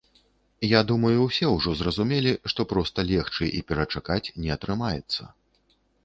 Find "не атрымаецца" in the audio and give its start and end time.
4.47-5.29